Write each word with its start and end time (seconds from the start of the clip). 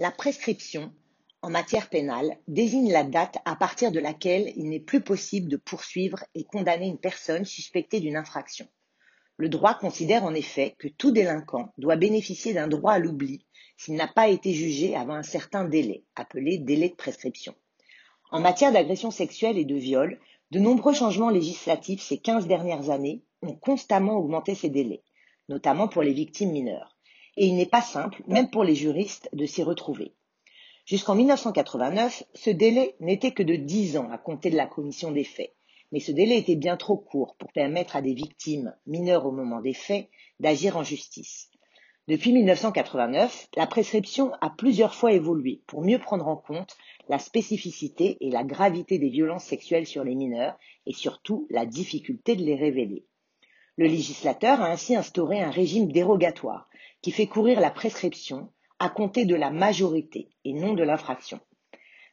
La 0.00 0.12
prescription, 0.12 0.92
en 1.42 1.50
matière 1.50 1.88
pénale, 1.88 2.38
désigne 2.46 2.92
la 2.92 3.02
date 3.02 3.38
à 3.44 3.56
partir 3.56 3.90
de 3.90 3.98
laquelle 3.98 4.52
il 4.54 4.68
n'est 4.68 4.78
plus 4.78 5.00
possible 5.00 5.48
de 5.48 5.56
poursuivre 5.56 6.22
et 6.36 6.44
condamner 6.44 6.86
une 6.86 7.00
personne 7.00 7.44
suspectée 7.44 7.98
d'une 7.98 8.16
infraction. 8.16 8.68
Le 9.38 9.48
droit 9.48 9.74
considère 9.74 10.22
en 10.22 10.34
effet 10.34 10.76
que 10.78 10.86
tout 10.86 11.10
délinquant 11.10 11.72
doit 11.78 11.96
bénéficier 11.96 12.54
d'un 12.54 12.68
droit 12.68 12.92
à 12.92 13.00
l'oubli 13.00 13.44
s'il 13.76 13.94
n'a 13.94 14.06
pas 14.06 14.28
été 14.28 14.52
jugé 14.52 14.94
avant 14.94 15.14
un 15.14 15.24
certain 15.24 15.64
délai, 15.64 16.04
appelé 16.14 16.58
délai 16.58 16.90
de 16.90 16.94
prescription. 16.94 17.56
En 18.30 18.38
matière 18.38 18.70
d'agression 18.70 19.10
sexuelle 19.10 19.58
et 19.58 19.64
de 19.64 19.74
viol, 19.74 20.20
de 20.52 20.60
nombreux 20.60 20.94
changements 20.94 21.30
législatifs 21.30 22.02
ces 22.02 22.18
15 22.18 22.46
dernières 22.46 22.90
années 22.90 23.24
ont 23.42 23.56
constamment 23.56 24.14
augmenté 24.14 24.54
ces 24.54 24.70
délais, 24.70 25.02
notamment 25.48 25.88
pour 25.88 26.04
les 26.04 26.12
victimes 26.12 26.52
mineures 26.52 26.97
et 27.38 27.46
il 27.46 27.54
n'est 27.54 27.66
pas 27.66 27.82
simple, 27.82 28.20
même 28.26 28.50
pour 28.50 28.64
les 28.64 28.74
juristes, 28.74 29.28
de 29.32 29.46
s'y 29.46 29.62
retrouver. 29.62 30.12
Jusqu'en 30.84 31.14
1989, 31.14 32.24
ce 32.34 32.50
délai 32.50 32.96
n'était 32.98 33.30
que 33.30 33.44
de 33.44 33.54
10 33.54 33.96
ans 33.96 34.10
à 34.10 34.18
compter 34.18 34.50
de 34.50 34.56
la 34.56 34.66
commission 34.66 35.12
des 35.12 35.22
faits, 35.22 35.54
mais 35.92 36.00
ce 36.00 36.10
délai 36.10 36.36
était 36.36 36.56
bien 36.56 36.76
trop 36.76 36.96
court 36.96 37.36
pour 37.38 37.52
permettre 37.52 37.94
à 37.94 38.02
des 38.02 38.12
victimes 38.12 38.74
mineures 38.86 39.24
au 39.24 39.30
moment 39.30 39.60
des 39.60 39.72
faits 39.72 40.08
d'agir 40.40 40.76
en 40.76 40.82
justice. 40.82 41.48
Depuis 42.08 42.32
1989, 42.32 43.50
la 43.54 43.66
prescription 43.68 44.32
a 44.40 44.50
plusieurs 44.50 44.94
fois 44.94 45.12
évolué 45.12 45.62
pour 45.68 45.82
mieux 45.82 46.00
prendre 46.00 46.26
en 46.26 46.36
compte 46.36 46.76
la 47.08 47.20
spécificité 47.20 48.16
et 48.20 48.30
la 48.30 48.42
gravité 48.42 48.98
des 48.98 49.10
violences 49.10 49.44
sexuelles 49.44 49.86
sur 49.86 50.02
les 50.02 50.16
mineurs 50.16 50.58
et 50.86 50.92
surtout 50.92 51.46
la 51.50 51.66
difficulté 51.66 52.34
de 52.34 52.44
les 52.44 52.56
révéler. 52.56 53.04
Le 53.78 53.86
législateur 53.86 54.60
a 54.60 54.72
ainsi 54.72 54.96
instauré 54.96 55.40
un 55.40 55.52
régime 55.52 55.92
dérogatoire 55.92 56.68
qui 57.00 57.12
fait 57.12 57.28
courir 57.28 57.60
la 57.60 57.70
prescription 57.70 58.50
à 58.80 58.88
compter 58.88 59.24
de 59.24 59.36
la 59.36 59.50
majorité 59.50 60.30
et 60.44 60.52
non 60.52 60.74
de 60.74 60.82
l'infraction. 60.82 61.38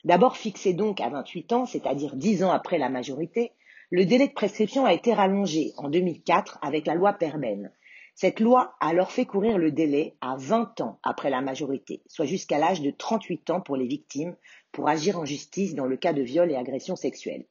D'abord 0.04 0.38
fixé 0.38 0.74
donc 0.74 1.02
à 1.02 1.10
28 1.10 1.54
ans, 1.54 1.66
c'est-à-dire 1.66 2.16
10 2.16 2.44
ans 2.44 2.52
après 2.52 2.78
la 2.78 2.90
majorité, 2.90 3.52
le 3.90 4.06
délai 4.06 4.28
de 4.28 4.34
prescription 4.34 4.86
a 4.86 4.94
été 4.94 5.12
rallongé 5.12 5.74
en 5.78 5.90
2004 5.90 6.60
avec 6.62 6.86
la 6.86 6.94
loi 6.94 7.14
Perben. 7.14 7.72
Cette 8.14 8.40
loi 8.40 8.76
a 8.80 8.90
alors 8.90 9.12
fait 9.12 9.26
courir 9.26 9.58
le 9.58 9.72
délai 9.72 10.18
à 10.22 10.36
20 10.38 10.82
ans 10.82 11.00
après 11.02 11.32
la 11.32 11.42
majorité, 11.42 12.04
soit 12.06 12.28
jusqu'à 12.28 12.60
l'âge 12.60 12.82
de 12.82 12.92
38 12.92 13.50
ans 13.50 13.62
pour 13.62 13.76
les 13.76 13.88
victimes, 13.88 14.36
pour 14.72 14.88
agir 14.88 15.18
en 15.18 15.26
justice 15.26 15.74
dans 15.74 15.88
le 15.88 15.98
cas 15.98 16.14
de 16.14 16.22
viol 16.22 16.52
et 16.52 16.56
agression 16.56 16.96
sexuelle. 16.96 17.48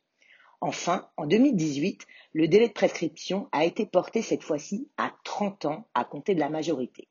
Enfin, 0.66 1.06
en 1.18 1.26
2018, 1.26 2.06
le 2.32 2.48
délai 2.48 2.68
de 2.68 2.72
prescription 2.72 3.48
a 3.52 3.66
été 3.66 3.84
porté 3.84 4.22
cette 4.22 4.42
fois-ci 4.42 4.88
à 4.96 5.12
30 5.22 5.66
ans 5.66 5.88
à 5.92 6.04
compter 6.04 6.34
de 6.34 6.40
la 6.40 6.48
majorité. 6.48 7.06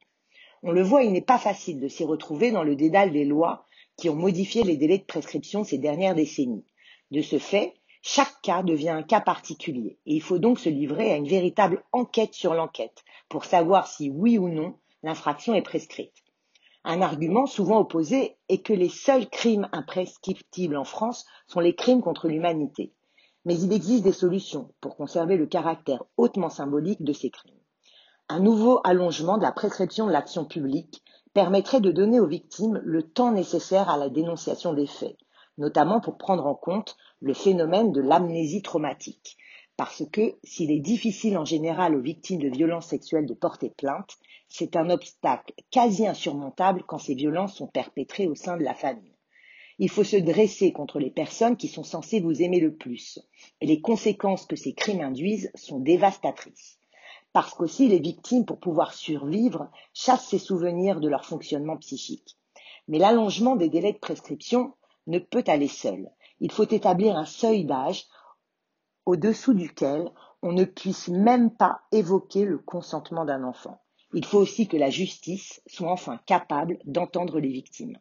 On 0.63 0.71
le 0.71 0.81
voit, 0.81 1.03
il 1.03 1.11
n'est 1.11 1.21
pas 1.21 1.37
facile 1.37 1.79
de 1.79 1.87
s'y 1.87 2.03
retrouver 2.03 2.49
dans 2.49 2.63
le 2.63 2.75
dédale 2.75 3.11
des 3.11 3.25
lois 3.25 3.67
qui 3.95 4.09
ont 4.09 4.15
modifié 4.15 4.63
les 4.63 4.75
délais 4.75 4.97
de 4.97 5.03
prescription 5.03 5.63
ces 5.63 5.77
dernières 5.77 6.15
décennies. 6.15 6.65
De 7.11 7.21
ce 7.21 7.37
fait, 7.37 7.75
chaque 8.01 8.41
cas 8.41 8.63
devient 8.63 8.89
un 8.89 9.03
cas 9.03 9.21
particulier 9.21 9.99
et 10.07 10.15
il 10.15 10.21
faut 10.23 10.39
donc 10.39 10.57
se 10.57 10.69
livrer 10.69 11.11
à 11.11 11.17
une 11.17 11.27
véritable 11.27 11.83
enquête 11.91 12.33
sur 12.33 12.55
l'enquête 12.55 13.03
pour 13.29 13.45
savoir 13.45 13.85
si 13.85 14.09
oui 14.09 14.39
ou 14.39 14.49
non 14.49 14.79
l'infraction 15.03 15.53
est 15.53 15.61
prescrite. 15.61 16.23
Un 16.83 17.03
argument 17.03 17.45
souvent 17.45 17.81
opposé 17.81 18.35
est 18.49 18.65
que 18.65 18.73
les 18.73 18.89
seuls 18.89 19.29
crimes 19.29 19.69
imprescriptibles 19.73 20.75
en 20.75 20.85
France 20.85 21.27
sont 21.45 21.59
les 21.59 21.75
crimes 21.75 22.01
contre 22.01 22.27
l'humanité. 22.27 22.93
Mais 23.45 23.59
il 23.59 23.73
existe 23.73 24.03
des 24.03 24.13
solutions 24.13 24.73
pour 24.80 24.95
conserver 24.95 25.38
le 25.38 25.45
caractère 25.45 26.03
hautement 26.17 26.49
symbolique 26.49 27.03
de 27.03 27.13
ces 27.13 27.30
crimes. 27.30 27.59
Un 28.30 28.39
nouveau 28.39 28.80
allongement 28.83 29.38
de 29.38 29.44
la 29.44 29.52
prescription 29.52 30.08
de 30.08 30.11
l'action 30.11 30.45
publique 30.45 31.03
permettrait 31.33 31.81
de 31.81 31.91
donner 31.91 32.19
aux 32.19 32.27
victimes 32.27 32.80
le 32.83 33.03
temps 33.03 33.31
nécessaire 33.31 33.89
à 33.89 33.97
la 33.97 34.09
dénonciation 34.09 34.73
des 34.73 34.88
faits, 34.88 35.17
notamment 35.58 35.99
pour 35.99 36.17
prendre 36.17 36.45
en 36.45 36.55
compte 36.55 36.95
le 37.19 37.33
phénomène 37.33 37.91
de 37.91 38.02
l'amnésie 38.02 38.61
traumatique. 38.61 39.38
Parce 39.75 40.04
que 40.11 40.36
s'il 40.43 40.71
est 40.71 40.80
difficile 40.80 41.37
en 41.37 41.45
général 41.45 41.95
aux 41.95 42.02
victimes 42.02 42.42
de 42.42 42.48
violences 42.48 42.87
sexuelles 42.87 43.25
de 43.25 43.33
porter 43.33 43.71
plainte, 43.71 44.17
c'est 44.48 44.75
un 44.75 44.89
obstacle 44.92 45.54
quasi 45.71 46.08
insurmontable 46.08 46.83
quand 46.87 46.99
ces 46.99 47.15
violences 47.15 47.55
sont 47.55 47.67
perpétrées 47.67 48.27
au 48.27 48.36
sein 48.36 48.55
de 48.55 48.64
la 48.64 48.75
famille. 48.75 49.12
Il 49.80 49.89
faut 49.89 50.04
se 50.04 50.17
dresser 50.17 50.72
contre 50.72 51.00
les 51.00 51.11
personnes 51.11 51.58
qui 51.58 51.67
sont 51.67 51.84
censées 51.84 52.20
vous 52.20 52.42
aimer 52.42 52.60
le 52.60 52.76
plus, 52.76 53.20
et 53.61 53.66
les 53.66 53.82
conséquences 53.82 54.45
que 54.45 54.56
ces 54.56 54.73
crimes 54.73 55.02
induisent 55.02 55.52
sont 55.56 55.80
dévastatrices 55.80 56.80
parce 57.34 57.56
qu'aussi 57.56 57.88
les 57.88 58.00
victimes, 58.00 58.45
pour 58.45 58.60
pouvoir 58.60 58.94
survivre, 58.94 59.70
chassent 59.94 60.28
ces 60.28 60.38
souvenirs 60.38 61.00
de 61.00 61.10
leur 61.10 61.26
fonctionnement 61.26 61.78
psychique. 61.78 62.38
Mais 62.88 63.00
l'allongement 63.00 63.56
des 63.56 63.70
délais 63.70 63.94
de 63.94 63.98
prescription 63.98 64.73
ne 65.08 65.17
peut 65.17 65.44
aller 65.48 65.67
seul. 65.67 66.11
Il 66.40 66.52
faut 66.52 66.67
établir 66.70 67.17
un 67.17 67.26
seuil 67.26 67.66
d'âge 67.66 68.05
au-dessous 69.05 69.54
duquel 69.54 70.11
on 70.44 70.52
ne 70.52 70.64
puisse 70.64 71.08
même 71.08 71.50
pas 71.50 71.82
évoquer 71.92 72.45
le 72.45 72.60
consentement 72.60 73.26
d'un 73.26 73.44
enfant. 73.44 73.82
Il 74.14 74.26
faut 74.26 74.38
aussi 74.38 74.67
que 74.67 74.78
la 74.78 74.92
justice 74.92 75.61
soit 75.66 75.92
enfin 75.92 76.20
capable 76.28 76.78
d'entendre 76.86 77.40
les 77.40 77.50
victimes. 77.50 77.98